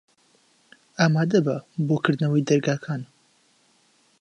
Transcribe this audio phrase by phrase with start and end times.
[0.99, 1.55] ئامادە بە
[1.87, 3.01] بۆ کردنەوەی دەرگاکان.